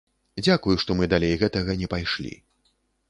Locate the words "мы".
1.01-1.09